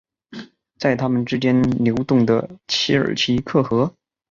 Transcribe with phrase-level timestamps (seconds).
[0.79, 3.93] 在他们之间流动的奇尔奇克河。